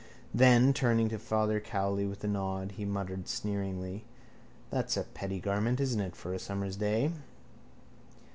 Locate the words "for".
6.15-6.33